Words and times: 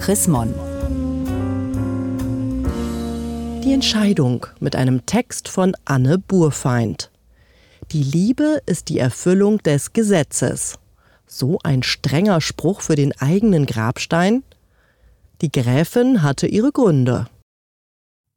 Chris 0.00 0.26
Mon. 0.28 0.54
Die 3.62 3.72
Entscheidung 3.74 4.46
mit 4.58 4.74
einem 4.74 5.04
Text 5.04 5.48
von 5.48 5.76
Anne 5.84 6.16
Burfeind. 6.16 7.10
Die 7.92 8.02
Liebe 8.02 8.62
ist 8.64 8.88
die 8.88 8.98
Erfüllung 8.98 9.58
des 9.58 9.92
Gesetzes. 9.92 10.78
So 11.26 11.58
ein 11.62 11.82
strenger 11.82 12.40
Spruch 12.40 12.80
für 12.80 12.96
den 12.96 13.12
eigenen 13.20 13.66
Grabstein? 13.66 14.42
Die 15.42 15.52
Gräfin 15.52 16.22
hatte 16.22 16.46
ihre 16.46 16.72
Gründe. 16.72 17.26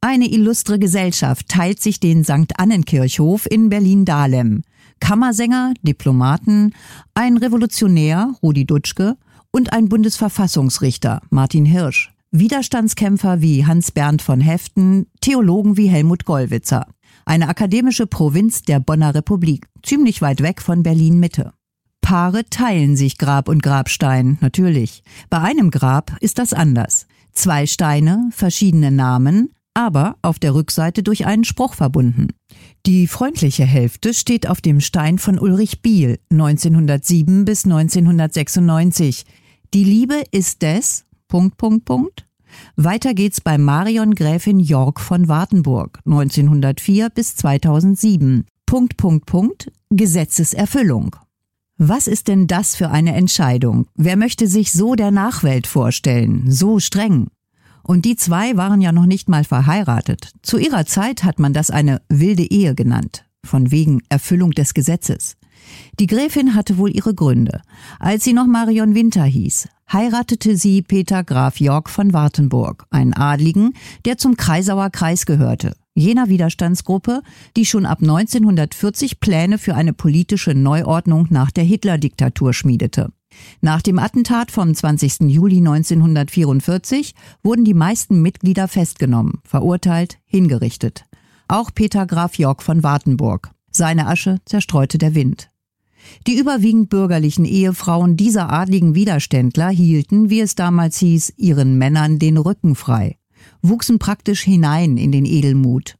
Eine 0.00 0.26
illustre 0.32 0.80
Gesellschaft 0.80 1.48
teilt 1.48 1.80
sich 1.80 2.00
den 2.00 2.24
St. 2.24 2.58
Annenkirchhof 2.58 3.46
in 3.48 3.68
Berlin-Dahlem. 3.68 4.64
Kammersänger, 4.98 5.74
Diplomaten, 5.82 6.74
ein 7.14 7.36
Revolutionär, 7.36 8.34
Rudi 8.42 8.64
Dutschke, 8.64 9.16
und 9.52 9.72
ein 9.72 9.88
Bundesverfassungsrichter, 9.88 11.20
Martin 11.30 11.64
Hirsch. 11.64 12.12
Widerstandskämpfer 12.32 13.42
wie 13.42 13.66
Hans-Bernd 13.66 14.22
von 14.22 14.40
Heften, 14.40 15.06
Theologen 15.20 15.76
wie 15.76 15.88
Helmut 15.88 16.24
Gollwitzer. 16.24 16.86
Eine 17.26 17.48
akademische 17.48 18.06
Provinz 18.06 18.62
der 18.62 18.80
Bonner 18.80 19.14
Republik, 19.14 19.68
ziemlich 19.82 20.22
weit 20.22 20.42
weg 20.42 20.62
von 20.62 20.82
Berlin 20.82 21.20
Mitte. 21.20 21.52
Paare 22.00 22.44
teilen 22.48 22.96
sich 22.96 23.18
Grab 23.18 23.48
und 23.48 23.62
Grabstein, 23.62 24.38
natürlich. 24.40 25.04
Bei 25.28 25.40
einem 25.40 25.70
Grab 25.70 26.16
ist 26.20 26.38
das 26.38 26.54
anders. 26.54 27.06
Zwei 27.32 27.66
Steine, 27.66 28.30
verschiedene 28.32 28.90
Namen, 28.90 29.50
aber 29.74 30.16
auf 30.22 30.38
der 30.38 30.54
Rückseite 30.54 31.02
durch 31.02 31.26
einen 31.26 31.44
Spruch 31.44 31.74
verbunden. 31.74 32.28
Die 32.86 33.06
freundliche 33.06 33.64
Hälfte 33.64 34.14
steht 34.14 34.48
auf 34.48 34.60
dem 34.60 34.80
Stein 34.80 35.18
von 35.18 35.38
Ulrich 35.38 35.82
Biel 35.82 36.18
1907 36.30 37.44
bis 37.44 37.64
1996. 37.64 39.24
Die 39.74 39.84
Liebe 39.84 40.22
ist 40.32 40.60
des 40.60 41.06
Punkt 41.28 41.56
Punkt 41.56 41.86
Punkt. 41.86 42.26
Weiter 42.76 43.14
geht's 43.14 43.40
bei 43.40 43.56
Marion 43.56 44.14
Gräfin 44.14 44.60
York 44.60 45.00
von 45.00 45.28
Wartenburg 45.28 45.98
1904 46.04 47.08
bis 47.08 47.36
2007. 47.36 48.44
Punkt 48.66 48.98
Punkt 48.98 49.24
Punkt 49.24 49.72
Gesetzeserfüllung. 49.88 51.16
Was 51.78 52.06
ist 52.06 52.28
denn 52.28 52.46
das 52.48 52.76
für 52.76 52.90
eine 52.90 53.14
Entscheidung? 53.14 53.86
Wer 53.94 54.18
möchte 54.18 54.46
sich 54.46 54.72
so 54.72 54.94
der 54.94 55.10
Nachwelt 55.10 55.66
vorstellen? 55.66 56.50
So 56.50 56.78
streng. 56.78 57.28
Und 57.82 58.04
die 58.04 58.16
zwei 58.16 58.58
waren 58.58 58.82
ja 58.82 58.92
noch 58.92 59.06
nicht 59.06 59.30
mal 59.30 59.44
verheiratet. 59.44 60.32
Zu 60.42 60.58
ihrer 60.58 60.84
Zeit 60.84 61.24
hat 61.24 61.38
man 61.38 61.54
das 61.54 61.70
eine 61.70 62.02
wilde 62.10 62.44
Ehe 62.44 62.74
genannt, 62.74 63.24
von 63.42 63.70
wegen 63.70 64.02
Erfüllung 64.10 64.50
des 64.50 64.74
Gesetzes. 64.74 65.38
Die 65.98 66.06
Gräfin 66.06 66.54
hatte 66.54 66.78
wohl 66.78 66.94
ihre 66.94 67.14
Gründe. 67.14 67.62
Als 67.98 68.24
sie 68.24 68.32
noch 68.32 68.46
Marion 68.46 68.94
Winter 68.94 69.24
hieß, 69.24 69.68
heiratete 69.92 70.56
sie 70.56 70.82
Peter 70.82 71.22
Graf 71.24 71.60
York 71.60 71.90
von 71.90 72.12
Wartenburg, 72.12 72.86
einen 72.90 73.14
Adligen, 73.14 73.74
der 74.04 74.18
zum 74.18 74.36
Kreisauer 74.36 74.90
Kreis 74.90 75.26
gehörte, 75.26 75.74
jener 75.94 76.28
Widerstandsgruppe, 76.28 77.22
die 77.56 77.66
schon 77.66 77.86
ab 77.86 77.98
1940 78.00 79.20
Pläne 79.20 79.58
für 79.58 79.74
eine 79.74 79.92
politische 79.92 80.54
Neuordnung 80.54 81.26
nach 81.30 81.50
der 81.50 81.64
Hitler-Diktatur 81.64 82.52
schmiedete. 82.52 83.12
Nach 83.60 83.82
dem 83.82 83.98
Attentat 83.98 84.50
vom 84.50 84.74
20. 84.74 85.20
Juli 85.22 85.58
1944 85.58 87.14
wurden 87.42 87.64
die 87.64 87.74
meisten 87.74 88.20
Mitglieder 88.20 88.68
festgenommen, 88.68 89.40
verurteilt, 89.44 90.18
hingerichtet. 90.26 91.04
Auch 91.48 91.70
Peter 91.74 92.06
Graf 92.06 92.38
York 92.38 92.62
von 92.62 92.82
Wartenburg. 92.82 93.50
Seine 93.70 94.06
Asche 94.06 94.38
zerstreute 94.44 94.98
der 94.98 95.14
Wind. 95.14 95.51
Die 96.26 96.38
überwiegend 96.38 96.88
bürgerlichen 96.88 97.44
Ehefrauen 97.44 98.16
dieser 98.16 98.52
adligen 98.52 98.94
Widerständler 98.94 99.68
hielten, 99.68 100.30
wie 100.30 100.40
es 100.40 100.54
damals 100.54 100.98
hieß, 100.98 101.34
ihren 101.36 101.78
Männern 101.78 102.18
den 102.18 102.36
Rücken 102.36 102.74
frei, 102.74 103.16
wuchsen 103.60 103.98
praktisch 103.98 104.42
hinein 104.42 104.96
in 104.96 105.12
den 105.12 105.24
Edelmut. 105.24 105.96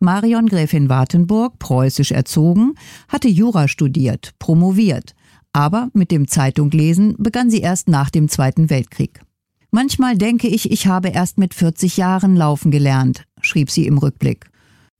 Marion 0.00 0.46
Gräfin 0.46 0.88
Wartenburg, 0.88 1.58
preußisch 1.58 2.12
erzogen, 2.12 2.74
hatte 3.08 3.28
Jura 3.28 3.68
studiert, 3.68 4.34
promoviert, 4.38 5.14
aber 5.52 5.88
mit 5.94 6.10
dem 6.10 6.28
Zeitunglesen 6.28 7.14
begann 7.18 7.48
sie 7.48 7.60
erst 7.60 7.88
nach 7.88 8.10
dem 8.10 8.28
Zweiten 8.28 8.70
Weltkrieg. 8.70 9.20
Manchmal 9.70 10.16
denke 10.16 10.46
ich, 10.46 10.70
ich 10.70 10.86
habe 10.86 11.08
erst 11.08 11.38
mit 11.38 11.54
40 11.54 11.96
Jahren 11.96 12.36
laufen 12.36 12.70
gelernt, 12.70 13.24
schrieb 13.40 13.70
sie 13.70 13.86
im 13.86 13.98
Rückblick. 13.98 14.46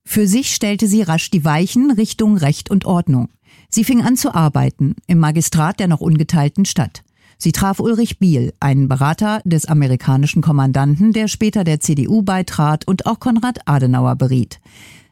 Für 0.05 0.27
sich 0.27 0.53
stellte 0.53 0.87
sie 0.87 1.01
rasch 1.01 1.31
die 1.31 1.43
Weichen 1.43 1.91
Richtung 1.91 2.37
Recht 2.37 2.69
und 2.69 2.85
Ordnung. 2.85 3.29
Sie 3.69 3.83
fing 3.83 4.01
an 4.01 4.15
zu 4.15 4.33
arbeiten 4.33 4.95
im 5.07 5.19
Magistrat 5.19 5.79
der 5.79 5.87
noch 5.87 5.99
ungeteilten 5.99 6.65
Stadt. 6.65 7.03
Sie 7.37 7.51
traf 7.51 7.79
Ulrich 7.79 8.19
Biel, 8.19 8.53
einen 8.59 8.87
Berater 8.87 9.41
des 9.43 9.65
amerikanischen 9.65 10.41
Kommandanten, 10.41 11.11
der 11.11 11.27
später 11.27 11.63
der 11.63 11.81
CDU 11.81 12.21
beitrat 12.21 12.87
und 12.87 13.05
auch 13.05 13.19
Konrad 13.19 13.59
Adenauer 13.65 14.15
beriet. 14.15 14.61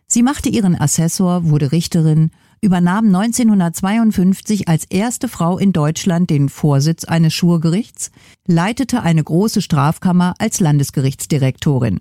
Sie 0.08 0.24
machte 0.24 0.48
ihren 0.48 0.80
Assessor, 0.80 1.50
wurde 1.50 1.72
Richterin 1.72 2.31
übernahm 2.62 3.08
1952 3.08 4.70
als 4.70 4.86
erste 4.86 5.28
Frau 5.28 5.58
in 5.58 5.74
Deutschland 5.74 6.30
den 6.30 6.48
Vorsitz 6.48 7.04
eines 7.04 7.34
Schurgerichts, 7.34 8.10
leitete 8.48 9.04
eine 9.04 9.22
große 9.22 9.62
Strafkammer 9.62 10.36
als 10.40 10.62
Landesgerichtsdirektorin. 10.62 12.00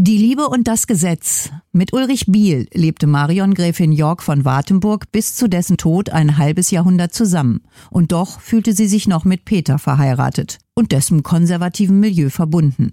Die 0.00 0.16
Liebe 0.16 0.48
und 0.48 0.68
das 0.68 0.86
Gesetz. 0.86 1.50
Mit 1.72 1.92
Ulrich 1.92 2.26
Biel 2.28 2.68
lebte 2.72 3.08
Marion 3.08 3.52
Gräfin 3.52 3.90
York 3.90 4.22
von 4.22 4.44
Wartenburg 4.44 5.10
bis 5.10 5.34
zu 5.34 5.48
dessen 5.48 5.76
Tod 5.76 6.10
ein 6.10 6.38
halbes 6.38 6.70
Jahrhundert 6.70 7.12
zusammen. 7.12 7.62
Und 7.90 8.12
doch 8.12 8.38
fühlte 8.38 8.74
sie 8.74 8.86
sich 8.86 9.08
noch 9.08 9.24
mit 9.24 9.44
Peter 9.44 9.80
verheiratet 9.80 10.58
und 10.74 10.92
dessen 10.92 11.24
konservativen 11.24 11.98
Milieu 11.98 12.30
verbunden. 12.30 12.92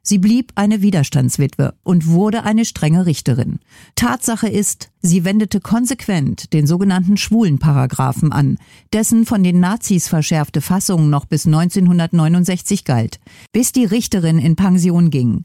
Sie 0.00 0.16
blieb 0.16 0.52
eine 0.54 0.80
Widerstandswitwe 0.80 1.74
und 1.82 2.06
wurde 2.06 2.44
eine 2.44 2.64
strenge 2.64 3.04
Richterin. 3.04 3.58
Tatsache 3.94 4.48
ist, 4.48 4.88
sie 5.02 5.26
wendete 5.26 5.60
konsequent 5.60 6.54
den 6.54 6.66
sogenannten 6.66 7.18
Schwulenparagraphen 7.18 8.32
an, 8.32 8.56
dessen 8.94 9.26
von 9.26 9.42
den 9.42 9.60
Nazis 9.60 10.08
verschärfte 10.08 10.62
Fassung 10.62 11.10
noch 11.10 11.26
bis 11.26 11.44
1969 11.44 12.86
galt, 12.86 13.20
bis 13.52 13.72
die 13.72 13.84
Richterin 13.84 14.38
in 14.38 14.56
Pension 14.56 15.10
ging. 15.10 15.44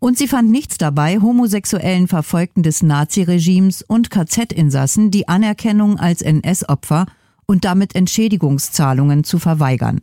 Und 0.00 0.16
sie 0.16 0.28
fand 0.28 0.50
nichts 0.50 0.78
dabei, 0.78 1.20
homosexuellen 1.20 2.08
Verfolgten 2.08 2.62
des 2.62 2.82
Naziregimes 2.82 3.82
und 3.82 4.10
KZ-Insassen 4.10 5.10
die 5.10 5.28
Anerkennung 5.28 5.98
als 5.98 6.22
NS-Opfer 6.22 7.04
und 7.44 7.66
damit 7.66 7.94
Entschädigungszahlungen 7.94 9.24
zu 9.24 9.38
verweigern. 9.38 10.00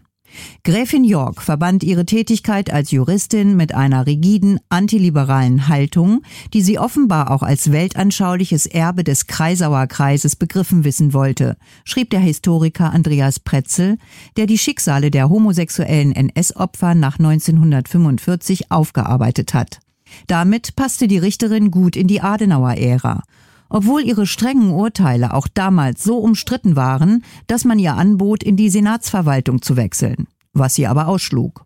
Gräfin 0.64 1.04
York 1.04 1.42
verband 1.42 1.84
ihre 1.84 2.06
Tätigkeit 2.06 2.72
als 2.72 2.92
Juristin 2.92 3.56
mit 3.56 3.74
einer 3.74 4.06
rigiden, 4.06 4.60
antiliberalen 4.70 5.68
Haltung, 5.68 6.22
die 6.54 6.62
sie 6.62 6.78
offenbar 6.78 7.32
auch 7.32 7.42
als 7.42 7.72
weltanschauliches 7.72 8.68
Erbe 8.68 9.04
des 9.04 9.26
Kreisauer 9.26 9.88
Kreises 9.88 10.36
begriffen 10.36 10.84
wissen 10.84 11.14
wollte, 11.14 11.58
schrieb 11.86 12.12
der 12.12 12.20
Historiker 12.20 12.92
Andreas 12.94 13.40
Pretzel, 13.40 13.98
der 14.36 14.46
die 14.46 14.58
Schicksale 14.58 15.10
der 15.10 15.30
homosexuellen 15.30 16.12
NS-Opfer 16.12 16.94
nach 16.94 17.18
1945 17.18 18.70
aufgearbeitet 18.70 19.54
hat. 19.54 19.80
Damit 20.28 20.76
passte 20.76 21.08
die 21.08 21.18
Richterin 21.18 21.72
gut 21.72 21.96
in 21.96 22.08
die 22.08 22.22
Adenauer-Ära 22.22 23.24
obwohl 23.70 24.02
ihre 24.02 24.26
strengen 24.26 24.72
Urteile 24.72 25.34
auch 25.34 25.48
damals 25.48 26.04
so 26.04 26.18
umstritten 26.18 26.76
waren, 26.76 27.24
dass 27.48 27.66
man 27.66 27.80
ihr 27.80 27.96
anbot, 27.96 28.44
in 28.44 28.56
die 28.56 28.70
Senatsverwaltung 28.70 29.62
zu 29.62 29.76
wechseln, 29.76 30.28
was 30.54 30.76
sie 30.76 30.88
aber 30.88 31.08
ausschlug. 31.08 31.66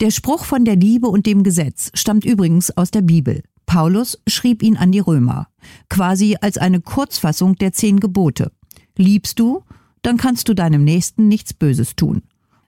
Der 0.00 0.10
Spruch 0.10 0.44
von 0.44 0.64
der 0.64 0.76
Liebe 0.76 1.08
und 1.08 1.26
dem 1.26 1.42
Gesetz 1.42 1.90
stammt 1.94 2.24
übrigens 2.24 2.76
aus 2.76 2.90
der 2.90 3.02
Bibel. 3.02 3.42
Paulus 3.66 4.18
schrieb 4.26 4.62
ihn 4.62 4.76
an 4.76 4.92
die 4.92 5.00
Römer, 5.00 5.48
quasi 5.90 6.36
als 6.40 6.56
eine 6.56 6.80
Kurzfassung 6.80 7.56
der 7.56 7.72
zehn 7.72 8.00
Gebote. 8.00 8.50
Liebst 8.96 9.38
du, 9.38 9.64
dann 10.02 10.16
kannst 10.16 10.48
du 10.48 10.54
deinem 10.54 10.84
Nächsten 10.84 11.28
nichts 11.28 11.52
Böses 11.52 11.96
tun. 11.96 12.22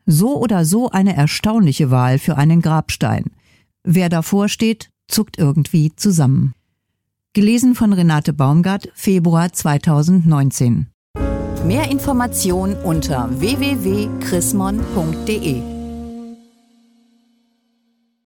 So 0.06 0.38
oder 0.40 0.64
so 0.64 0.90
eine 0.90 1.14
erstaunliche 1.14 1.90
Wahl 1.90 2.18
für 2.18 2.36
einen 2.36 2.60
Grabstein. 2.60 3.26
Wer 3.84 4.08
davor 4.08 4.48
steht, 4.48 4.89
zuckt 5.10 5.38
irgendwie 5.38 5.92
zusammen. 5.94 6.54
Gelesen 7.32 7.74
von 7.74 7.92
Renate 7.92 8.32
Baumgart, 8.32 8.88
Februar 8.94 9.52
2019. 9.52 10.86
Mehr 11.64 11.90
Informationen 11.90 12.76
unter 12.76 13.28
www.chrismon.de 13.38 15.69